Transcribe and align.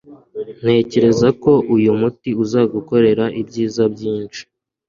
Ntekereza 0.59 1.27
ko 1.43 1.51
uyu 1.75 1.91
muti 1.99 2.29
uzagukorera 2.43 3.25
ibyiza 3.41 3.83
byinshi. 3.93 4.41